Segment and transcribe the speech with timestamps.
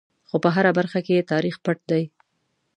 [0.27, 2.03] خو په هره برخه کې یې تاریخ پټ دی.